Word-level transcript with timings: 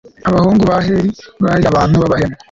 abahungu 0.29 0.63
ba 0.69 0.77
heli 0.85 1.09
bari 1.43 1.63
abantu 1.71 1.95
b'abahemu 2.01 2.35